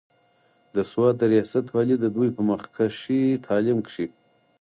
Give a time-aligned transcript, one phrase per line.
[0.75, 4.07] د سوات د رياست والي د دوي پۀ مخکښې تعليم کښې